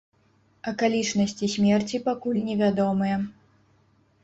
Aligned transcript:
Акалічнасці 0.71 1.51
смерці 1.57 2.01
пакуль 2.09 2.41
невядомыя. 2.49 3.23